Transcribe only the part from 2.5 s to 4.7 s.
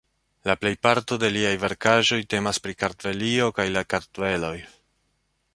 pri Kartvelio kaj la kartveloj.